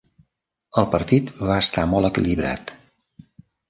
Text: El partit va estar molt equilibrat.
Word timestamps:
El 0.83 0.87
partit 0.95 1.31
va 1.51 1.59
estar 1.67 1.87
molt 1.95 2.13
equilibrat. 2.13 2.79